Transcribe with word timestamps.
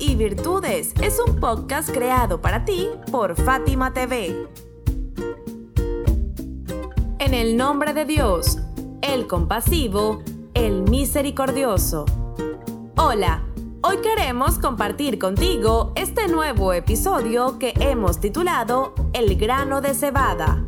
Y 0.00 0.16
Virtudes 0.16 0.92
es 1.00 1.20
un 1.24 1.38
podcast 1.38 1.88
creado 1.88 2.40
para 2.40 2.64
ti 2.64 2.88
por 3.12 3.36
Fátima 3.36 3.92
TV. 3.92 4.48
En 7.20 7.34
el 7.34 7.56
nombre 7.56 7.94
de 7.94 8.04
Dios, 8.04 8.58
el 9.00 9.28
compasivo, 9.28 10.24
el 10.54 10.82
misericordioso. 10.82 12.04
Hola, 12.96 13.44
hoy 13.82 13.98
queremos 13.98 14.58
compartir 14.58 15.20
contigo 15.20 15.92
este 15.94 16.26
nuevo 16.26 16.72
episodio 16.72 17.56
que 17.60 17.74
hemos 17.78 18.18
titulado 18.18 18.92
El 19.12 19.36
grano 19.36 19.80
de 19.80 19.94
cebada. 19.94 20.64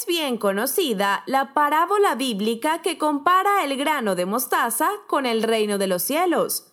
Es 0.00 0.06
bien 0.06 0.38
conocida 0.38 1.24
la 1.26 1.52
parábola 1.52 2.14
bíblica 2.14 2.80
que 2.80 2.96
compara 2.96 3.64
el 3.64 3.76
grano 3.76 4.14
de 4.14 4.24
mostaza 4.24 4.88
con 5.06 5.26
el 5.26 5.42
reino 5.42 5.76
de 5.76 5.88
los 5.88 6.02
cielos. 6.02 6.72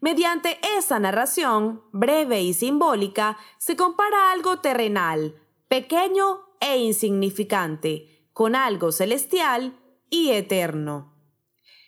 Mediante 0.00 0.58
esa 0.78 0.98
narración, 0.98 1.82
breve 1.92 2.40
y 2.40 2.54
simbólica, 2.54 3.36
se 3.58 3.76
compara 3.76 4.32
algo 4.32 4.60
terrenal, 4.60 5.34
pequeño 5.68 6.46
e 6.60 6.78
insignificante, 6.78 8.26
con 8.32 8.56
algo 8.56 8.90
celestial 8.90 9.78
y 10.08 10.30
eterno. 10.30 11.14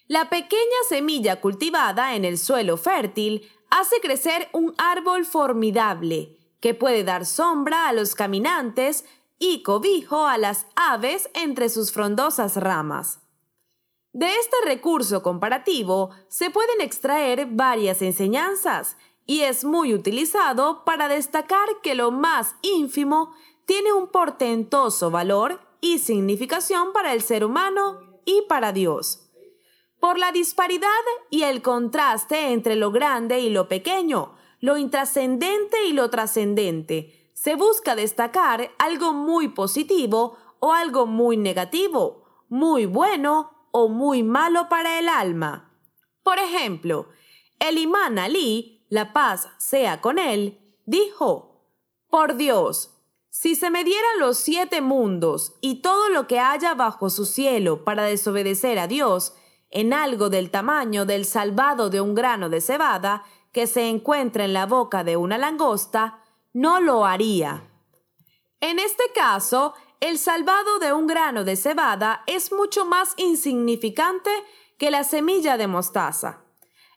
La 0.07 0.29
pequeña 0.29 0.81
semilla 0.87 1.41
cultivada 1.41 2.15
en 2.15 2.27
el 2.27 2.37
suelo 2.37 2.77
fértil 2.77 3.51
hace 3.71 3.97
crecer 4.03 4.51
un 4.53 4.75
árbol 4.77 5.25
formidable 5.25 6.37
que 6.61 6.75
puede 6.75 7.05
dar 7.05 7.25
sombra 7.25 7.89
a 7.89 7.95
los 7.95 8.15
caminantes 8.15 9.07
y 9.39 9.63
cobijo 9.63 10.27
a 10.27 10.39
las 10.39 10.67
aves 10.77 11.31
entre 11.35 11.69
sus 11.69 11.93
frondosas 11.93 12.57
ramas. 12.57 13.21
De 14.13 14.27
este 14.37 14.57
recurso 14.65 15.23
comparativo 15.23 16.11
se 16.29 16.51
pueden 16.51 16.81
extraer 16.81 17.47
varias 17.51 18.01
enseñanzas 18.01 18.97
y 19.27 19.41
es 19.41 19.65
muy 19.65 19.93
utilizado 19.93 20.85
para 20.85 21.09
destacar 21.09 21.69
que 21.83 21.95
lo 21.95 22.11
más 22.11 22.55
ínfimo 22.63 23.35
tiene 23.67 23.93
un 23.93 24.09
portentoso 24.09 25.11
valor 25.11 25.61
y 25.81 25.99
significación 25.99 26.93
para 26.93 27.13
el 27.13 27.23
ser 27.23 27.45
humano 27.45 28.21
y 28.25 28.43
para 28.49 28.73
Dios. 28.73 29.31
Por 29.99 30.19
la 30.19 30.33
disparidad 30.33 30.89
y 31.31 31.43
el 31.43 31.63
contraste 31.63 32.53
entre 32.53 32.77
lo 32.77 32.91
grande 32.91 33.41
y 33.41 33.51
lo 33.51 33.69
pequeño, 33.69 34.35
lo 34.61 34.77
intrascendente 34.77 35.87
y 35.87 35.93
lo 35.93 36.11
trascendente, 36.11 37.24
se 37.35 37.57
busca 37.57 37.95
destacar 37.95 38.71
algo 38.79 39.13
muy 39.13 39.49
positivo 39.49 40.39
o 40.61 40.73
algo 40.73 41.07
muy 41.07 41.37
negativo, 41.37 42.25
muy 42.49 42.87
bueno 42.87 43.69
o 43.71 43.89
muy 43.89 44.23
malo 44.23 44.69
para 44.69 44.99
el 44.99 45.09
alma. 45.09 45.77
Por 46.23 46.39
ejemplo, 46.39 47.09
el 47.59 47.77
imán 47.77 48.19
Ali, 48.19 48.87
la 48.89 49.13
paz 49.13 49.49
sea 49.59 50.01
con 50.01 50.19
él, 50.19 50.79
dijo, 50.87 51.69
Por 52.09 52.37
Dios, 52.37 52.95
si 53.29 53.57
se 53.57 53.69
me 53.69 53.83
dieran 53.83 54.21
los 54.21 54.39
siete 54.39 54.81
mundos 54.81 55.55
y 55.61 55.83
todo 55.83 56.09
lo 56.09 56.27
que 56.29 56.39
haya 56.39 56.75
bajo 56.75 57.11
su 57.11 57.27
cielo 57.27 57.85
para 57.85 58.05
desobedecer 58.05 58.79
a 58.79 58.87
Dios, 58.87 59.35
en 59.71 59.93
algo 59.93 60.31
del 60.31 60.51
tamaño 60.51 61.05
del 61.05 61.25
salvado 61.25 61.91
de 61.91 62.01
un 62.01 62.15
grano 62.15 62.49
de 62.49 62.61
cebada 62.61 63.25
que 63.51 63.67
se 63.67 63.89
encuentra 63.89 64.45
en 64.45 64.53
la 64.53 64.67
boca 64.67 65.03
de 65.03 65.17
una 65.17 65.37
langosta, 65.37 66.24
no 66.55 66.81
lo 66.81 67.05
haría. 67.05 67.69
En 68.61 68.79
este 68.79 69.05
caso, 69.15 69.75
el 70.01 70.19
salvado 70.19 70.79
de 70.79 70.95
un 70.95 71.07
grano 71.07 71.45
de 71.45 71.57
cebada 71.57 72.23
es 72.27 72.53
mucho 72.53 72.87
más 72.87 73.13
insignificante 73.19 74.31
que 74.79 74.91
la 74.91 75.05
semilla 75.05 75.59
de 75.59 75.67
mostaza. 75.67 76.41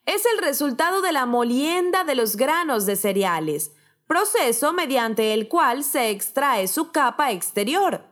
Es 0.06 0.26
el 0.26 0.38
resultado 0.38 1.02
de 1.02 1.12
la 1.12 1.26
molienda 1.26 2.06
de 2.06 2.16
los 2.16 2.38
granos 2.38 2.86
de 2.86 2.96
cereales, 2.96 3.74
proceso 4.08 4.72
mediante 4.72 5.34
el 5.34 5.50
cual 5.50 5.84
se 5.84 6.12
extrae 6.12 6.68
su 6.68 6.92
capa 6.92 7.32
exterior. 7.32 8.06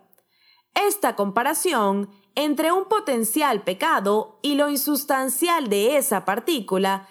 Esta 0.74 1.16
comparación 1.16 2.10
entre 2.36 2.74
un 2.74 2.86
potencial 2.86 3.64
pecado 3.64 4.40
y 4.42 4.56
lo 4.56 4.70
insustancial 4.70 5.70
de 5.70 5.96
esa 5.96 6.26
partícula 6.26 7.08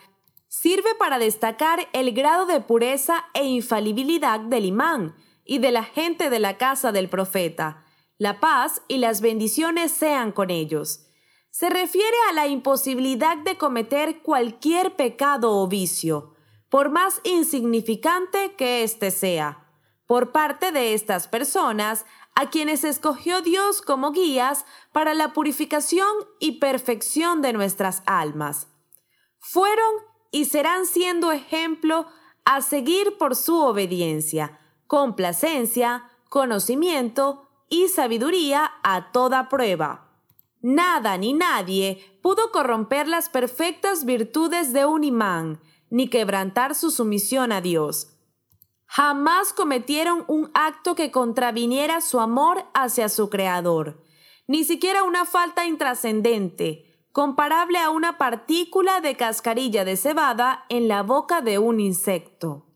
sirve 0.60 0.94
para 0.94 1.18
destacar 1.18 1.88
el 1.92 2.12
grado 2.12 2.46
de 2.46 2.60
pureza 2.60 3.24
e 3.34 3.44
infalibilidad 3.44 4.38
del 4.38 4.66
imán 4.66 5.16
y 5.44 5.58
de 5.58 5.72
la 5.72 5.82
gente 5.82 6.30
de 6.30 6.38
la 6.38 6.58
casa 6.58 6.92
del 6.92 7.08
profeta. 7.08 7.84
La 8.18 8.38
paz 8.38 8.80
y 8.86 8.98
las 8.98 9.20
bendiciones 9.20 9.90
sean 9.90 10.30
con 10.30 10.50
ellos. 10.50 11.08
Se 11.50 11.70
refiere 11.70 12.16
a 12.30 12.34
la 12.34 12.46
imposibilidad 12.46 13.36
de 13.38 13.58
cometer 13.58 14.22
cualquier 14.22 14.94
pecado 14.94 15.50
o 15.58 15.66
vicio, 15.66 16.34
por 16.68 16.88
más 16.88 17.20
insignificante 17.24 18.54
que 18.54 18.84
éste 18.84 19.10
sea, 19.10 19.66
por 20.06 20.30
parte 20.30 20.70
de 20.70 20.94
estas 20.94 21.26
personas 21.26 22.06
a 22.36 22.48
quienes 22.50 22.84
escogió 22.84 23.42
Dios 23.42 23.82
como 23.82 24.12
guías 24.12 24.66
para 24.92 25.14
la 25.14 25.32
purificación 25.32 26.12
y 26.38 26.60
perfección 26.60 27.42
de 27.42 27.52
nuestras 27.52 28.04
almas. 28.06 28.68
Fueron 29.40 30.13
y 30.34 30.46
serán 30.46 30.84
siendo 30.84 31.30
ejemplo 31.30 32.06
a 32.44 32.60
seguir 32.60 33.16
por 33.18 33.36
su 33.36 33.56
obediencia, 33.56 34.58
complacencia, 34.88 36.10
conocimiento 36.28 37.48
y 37.68 37.86
sabiduría 37.86 38.72
a 38.82 39.12
toda 39.12 39.48
prueba. 39.48 40.10
Nada 40.60 41.16
ni 41.18 41.34
nadie 41.34 42.18
pudo 42.20 42.50
corromper 42.50 43.06
las 43.06 43.28
perfectas 43.28 44.04
virtudes 44.04 44.72
de 44.72 44.86
un 44.86 45.04
imán, 45.04 45.60
ni 45.88 46.08
quebrantar 46.08 46.74
su 46.74 46.90
sumisión 46.90 47.52
a 47.52 47.60
Dios. 47.60 48.16
Jamás 48.86 49.52
cometieron 49.52 50.24
un 50.26 50.50
acto 50.52 50.96
que 50.96 51.12
contraviniera 51.12 52.00
su 52.00 52.18
amor 52.18 52.64
hacia 52.74 53.08
su 53.08 53.30
Creador, 53.30 54.02
ni 54.48 54.64
siquiera 54.64 55.04
una 55.04 55.26
falta 55.26 55.64
intrascendente, 55.64 56.93
comparable 57.14 57.78
a 57.78 57.90
una 57.90 58.18
partícula 58.18 59.00
de 59.00 59.16
cascarilla 59.16 59.84
de 59.84 59.96
cebada 59.96 60.64
en 60.68 60.88
la 60.88 61.04
boca 61.04 61.42
de 61.42 61.60
un 61.60 61.78
insecto. 61.78 62.66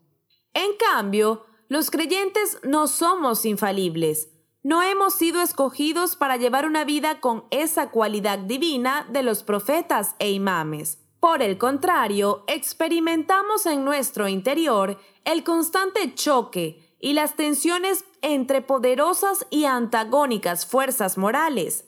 En 0.53 0.77
cambio, 0.77 1.45
los 1.67 1.91
creyentes 1.91 2.57
no 2.63 2.87
somos 2.87 3.43
infalibles. 3.43 4.29
No 4.63 4.81
hemos 4.81 5.13
sido 5.13 5.41
escogidos 5.41 6.15
para 6.15 6.37
llevar 6.37 6.65
una 6.65 6.85
vida 6.85 7.19
con 7.19 7.43
esa 7.51 7.91
cualidad 7.91 8.39
divina 8.39 9.05
de 9.11 9.23
los 9.23 9.43
profetas 9.43 10.15
e 10.19 10.31
imames. 10.31 10.99
Por 11.19 11.41
el 11.41 11.57
contrario, 11.57 12.45
experimentamos 12.47 13.65
en 13.65 13.83
nuestro 13.83 14.29
interior 14.29 14.97
el 15.25 15.43
constante 15.43 16.15
choque 16.15 16.95
y 17.01 17.11
las 17.11 17.35
tensiones 17.35 18.05
entre 18.21 18.61
poderosas 18.61 19.45
y 19.49 19.65
antagónicas 19.65 20.65
fuerzas 20.65 21.17
morales. 21.17 21.83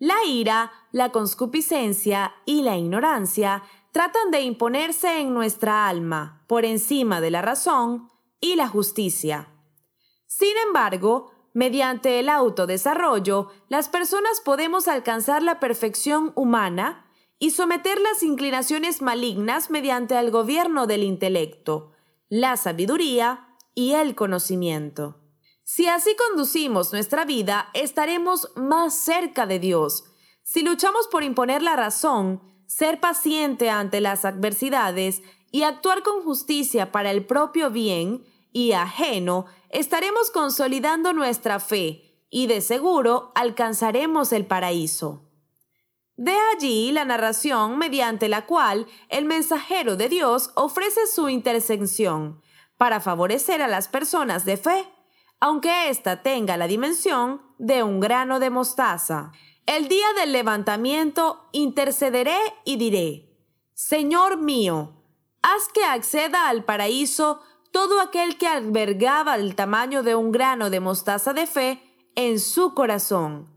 La 0.00 0.16
ira, 0.26 0.72
la 0.92 1.12
conscupiscencia 1.12 2.34
y 2.44 2.62
la 2.62 2.76
ignorancia 2.76 3.62
tratan 3.92 4.30
de 4.30 4.42
imponerse 4.42 5.20
en 5.20 5.34
nuestra 5.34 5.88
alma 5.88 6.44
por 6.46 6.64
encima 6.64 7.20
de 7.20 7.30
la 7.30 7.42
razón 7.42 8.08
y 8.40 8.56
la 8.56 8.68
justicia. 8.68 9.48
Sin 10.26 10.56
embargo, 10.66 11.32
mediante 11.52 12.20
el 12.20 12.28
autodesarrollo, 12.28 13.48
las 13.68 13.88
personas 13.88 14.40
podemos 14.44 14.88
alcanzar 14.88 15.42
la 15.42 15.58
perfección 15.58 16.32
humana 16.36 17.06
y 17.38 17.50
someter 17.50 18.00
las 18.00 18.22
inclinaciones 18.22 19.02
malignas 19.02 19.70
mediante 19.70 20.18
el 20.18 20.30
gobierno 20.30 20.86
del 20.86 21.02
intelecto, 21.02 21.92
la 22.28 22.56
sabiduría 22.56 23.56
y 23.74 23.94
el 23.94 24.14
conocimiento. 24.14 25.20
Si 25.64 25.86
así 25.86 26.14
conducimos 26.16 26.92
nuestra 26.92 27.24
vida, 27.24 27.70
estaremos 27.74 28.50
más 28.56 28.94
cerca 28.94 29.46
de 29.46 29.58
Dios. 29.58 30.04
Si 30.52 30.62
luchamos 30.62 31.06
por 31.06 31.22
imponer 31.22 31.62
la 31.62 31.76
razón, 31.76 32.42
ser 32.66 32.98
paciente 32.98 33.70
ante 33.70 34.00
las 34.00 34.24
adversidades 34.24 35.22
y 35.52 35.62
actuar 35.62 36.02
con 36.02 36.24
justicia 36.24 36.90
para 36.90 37.12
el 37.12 37.24
propio 37.24 37.70
bien 37.70 38.24
y 38.50 38.72
ajeno, 38.72 39.46
estaremos 39.68 40.32
consolidando 40.32 41.12
nuestra 41.12 41.60
fe 41.60 42.26
y 42.30 42.48
de 42.48 42.62
seguro 42.62 43.30
alcanzaremos 43.36 44.32
el 44.32 44.44
paraíso. 44.44 45.30
De 46.16 46.34
allí 46.52 46.90
la 46.90 47.04
narración 47.04 47.78
mediante 47.78 48.28
la 48.28 48.44
cual 48.46 48.88
el 49.08 49.26
mensajero 49.26 49.94
de 49.94 50.08
Dios 50.08 50.50
ofrece 50.56 51.06
su 51.06 51.28
intercesión 51.28 52.42
para 52.76 52.98
favorecer 52.98 53.62
a 53.62 53.68
las 53.68 53.86
personas 53.86 54.44
de 54.44 54.56
fe, 54.56 54.84
aunque 55.38 55.90
ésta 55.90 56.24
tenga 56.24 56.56
la 56.56 56.66
dimensión 56.66 57.40
de 57.58 57.84
un 57.84 58.00
grano 58.00 58.40
de 58.40 58.50
mostaza. 58.50 59.30
El 59.66 59.88
día 59.88 60.06
del 60.18 60.32
levantamiento 60.32 61.48
intercederé 61.52 62.38
y 62.64 62.76
diré, 62.76 63.30
Señor 63.74 64.36
mío, 64.38 65.04
haz 65.42 65.68
que 65.72 65.84
acceda 65.84 66.48
al 66.48 66.64
paraíso 66.64 67.40
todo 67.72 68.00
aquel 68.00 68.36
que 68.36 68.48
albergaba 68.48 69.36
el 69.36 69.54
tamaño 69.54 70.02
de 70.02 70.14
un 70.14 70.32
grano 70.32 70.70
de 70.70 70.80
mostaza 70.80 71.32
de 71.32 71.46
fe 71.46 71.82
en 72.16 72.40
su 72.40 72.74
corazón, 72.74 73.48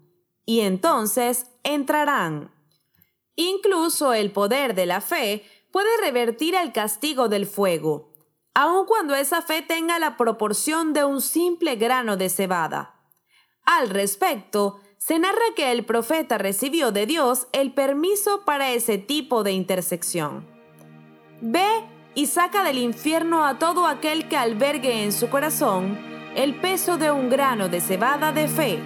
y 0.46 0.62
entonces 0.62 1.48
entrarán. 1.64 2.54
Incluso 3.36 4.14
el 4.14 4.32
poder 4.32 4.76
de 4.76 4.86
la 4.86 5.02
fe 5.02 5.44
puede 5.72 5.90
revertir 6.02 6.54
el 6.54 6.72
castigo 6.72 7.30
del 7.30 7.48
fuego, 7.48 8.14
aun 8.54 8.86
cuando 8.86 9.16
esa 9.16 9.42
fe 9.42 9.64
tenga 9.64 9.98
la 9.98 10.16
proporción 10.18 10.94
de 10.94 11.04
un 11.04 11.22
simple 11.22 11.76
grano 11.76 12.18
de 12.18 12.30
cebada. 12.30 13.02
Al 13.66 13.90
respecto, 13.90 14.80
se 15.06 15.20
narra 15.20 15.42
que 15.54 15.74
el 15.74 15.84
profeta 15.84 16.38
recibió 16.38 16.94
de 16.94 17.06
Dios 17.06 17.48
el 17.52 17.74
permiso 17.74 18.44
para 18.46 18.72
ese 18.72 18.98
tipo 18.98 19.44
de 19.44 19.52
intersección. 19.52 20.46
Ve 21.42 21.68
y 22.16 22.28
saca 22.28 22.64
del 22.64 22.78
infierno 22.78 23.46
a 23.46 23.60
todo 23.60 23.86
aquel 23.86 24.30
que 24.30 24.38
albergue 24.38 25.04
en 25.04 25.12
su 25.12 25.30
corazón 25.30 26.00
el 26.38 26.56
peso 26.56 26.98
de 26.98 27.12
un 27.12 27.30
grano 27.30 27.68
de 27.68 27.82
cebada 27.82 28.32
de 28.32 28.48
fe. 28.48 28.80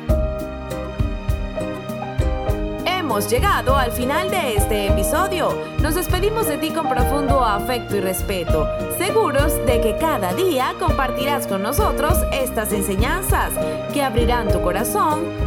Hemos 2.87 3.29
llegado 3.29 3.75
al 3.75 3.91
final 3.91 4.31
de 4.31 4.55
este 4.55 4.87
episodio. 4.87 5.55
Nos 5.83 5.93
despedimos 5.93 6.47
de 6.47 6.57
ti 6.57 6.71
con 6.71 6.89
profundo 6.89 7.45
afecto 7.45 7.95
y 7.95 7.99
respeto, 7.99 8.67
seguros 8.97 9.53
de 9.67 9.81
que 9.81 9.95
cada 9.99 10.33
día 10.33 10.73
compartirás 10.79 11.45
con 11.45 11.61
nosotros 11.61 12.17
estas 12.33 12.73
enseñanzas 12.73 13.53
que 13.93 14.01
abrirán 14.01 14.51
tu 14.51 14.63
corazón 14.63 15.46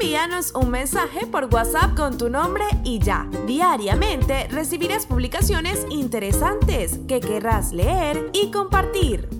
Envíanos 0.00 0.52
un 0.54 0.70
mensaje 0.70 1.26
por 1.26 1.46
WhatsApp 1.52 1.96
con 1.96 2.16
tu 2.16 2.30
nombre 2.30 2.62
y 2.84 3.00
ya. 3.00 3.26
Diariamente 3.48 4.46
recibirás 4.48 5.06
publicaciones 5.06 5.84
interesantes 5.90 7.00
que 7.08 7.18
querrás 7.18 7.72
leer 7.72 8.30
y 8.32 8.52
compartir. 8.52 9.37